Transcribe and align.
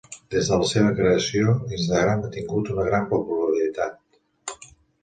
Des 0.35 0.47
de 0.51 0.57
la 0.61 0.69
seva 0.69 0.93
creació, 0.99 1.53
Instagram 1.77 2.25
ha 2.29 2.33
tingut 2.39 2.73
una 2.77 2.89
gran 2.89 3.07
popularitat. 3.13 4.69